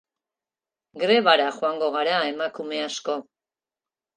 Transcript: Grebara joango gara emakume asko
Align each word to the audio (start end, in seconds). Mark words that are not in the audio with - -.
Grebara 1.03 1.45
joango 1.57 1.91
gara 1.99 2.17
emakume 2.33 2.81
asko 2.87 3.19